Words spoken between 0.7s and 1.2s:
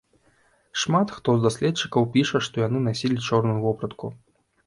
Шмат